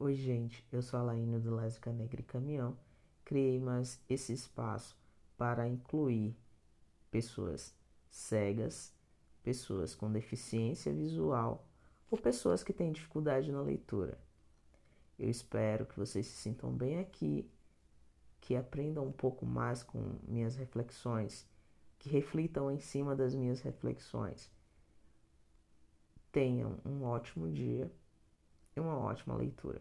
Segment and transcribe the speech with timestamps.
[0.00, 2.78] Oi, gente, eu sou a Laína do Lésica Negra e Caminhão.
[3.24, 4.96] Criei mais esse espaço
[5.36, 6.36] para incluir
[7.10, 7.74] pessoas
[8.08, 8.94] cegas,
[9.42, 11.66] pessoas com deficiência visual
[12.08, 14.16] ou pessoas que têm dificuldade na leitura.
[15.18, 17.50] Eu espero que vocês se sintam bem aqui,
[18.40, 21.44] que aprendam um pouco mais com minhas reflexões,
[21.98, 24.48] que reflitam em cima das minhas reflexões.
[26.30, 27.90] Tenham um ótimo dia
[28.80, 29.80] uma ótima leitura.